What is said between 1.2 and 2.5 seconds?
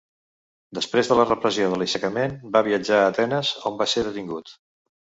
repressió de l'aixecament,